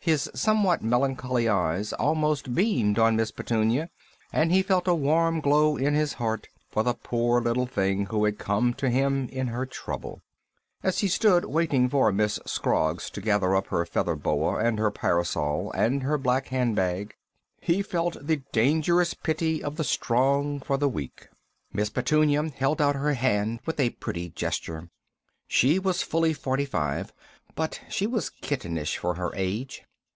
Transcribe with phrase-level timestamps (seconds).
[0.00, 3.90] His somewhat melancholy eyes almost beamed on Miss Petunia,
[4.32, 8.24] and he felt a warm glow in his heart for the poor little thing who
[8.24, 10.22] had come to him in her trouble.
[10.80, 14.92] As he stood waiting for Miss Scroggs to gather up her feather boa and her
[14.92, 17.16] parasol and her black hand bag,
[17.60, 21.26] he felt the dangerous pity of the strong for the weak.
[21.72, 24.88] Miss Petunia held out her hand with a pretty gesture.
[25.48, 27.12] She was fully forty five,
[27.56, 29.82] but she was kittenish for her age.